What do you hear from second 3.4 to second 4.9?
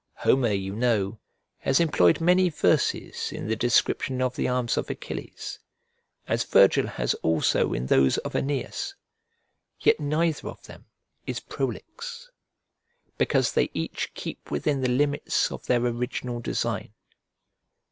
the description of the arms of